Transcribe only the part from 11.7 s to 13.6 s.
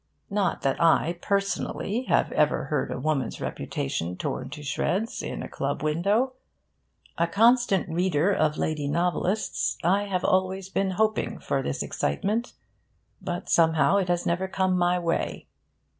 excitement, but